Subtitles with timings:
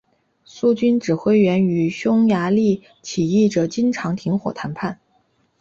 [0.43, 4.99] 苏军指挥员与匈牙利起义者经常停火谈判。